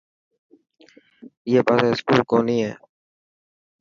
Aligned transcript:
اڻي 1.47 1.61
پاسي 1.67 1.87
اسڪول 1.93 2.19
ڪوني 2.31 2.57
هي. 2.65 2.71